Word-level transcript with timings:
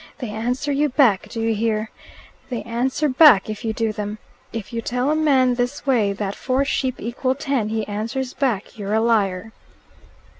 They 0.17 0.31
answer 0.31 0.71
you 0.71 0.89
back 0.89 1.29
do 1.29 1.39
you 1.39 1.53
hear? 1.53 1.91
they 2.49 2.63
answer 2.63 3.07
back 3.07 3.51
if 3.51 3.63
you 3.63 3.71
do 3.71 3.93
them. 3.93 4.17
If 4.51 4.73
you 4.73 4.81
tell 4.81 5.11
a 5.11 5.15
man 5.15 5.53
this 5.53 5.85
way 5.85 6.11
that 6.13 6.33
four 6.33 6.65
sheep 6.65 6.95
equal 6.97 7.35
ten, 7.35 7.69
he 7.69 7.85
answers 7.87 8.33
back 8.33 8.79
you're 8.79 8.95
a 8.95 8.99
liar." 8.99 9.51